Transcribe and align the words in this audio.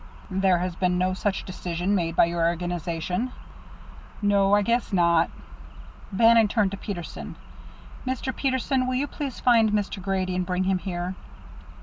"There 0.31 0.57
has 0.57 0.73
been 0.75 0.97
no 0.97 1.13
such 1.13 1.43
decision 1.43 1.93
made 1.93 2.15
by 2.15 2.25
your 2.25 2.43
organization?" 2.47 3.33
"No, 4.19 4.55
I 4.55 4.63
guess 4.63 4.91
not." 4.91 5.29
Bannon 6.11 6.47
turned 6.47 6.71
to 6.71 6.77
Peterson. 6.77 7.35
"Mr. 8.03 8.35
Peterson, 8.35 8.87
will 8.87 8.95
you 8.95 9.05
please 9.05 9.39
find 9.39 9.71
Mr. 9.73 10.01
Grady 10.01 10.35
and 10.35 10.43
bring 10.43 10.63
him 10.63 10.79
here." 10.79 11.13